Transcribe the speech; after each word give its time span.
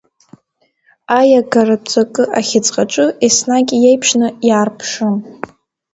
Аиагаратә 1.17 1.87
ҵакы 1.91 2.23
ахьыӡҟаҿы 2.37 3.05
еснагь 3.25 3.71
иеиԥшны 3.75 4.27
иаарԥшым. 4.47 5.15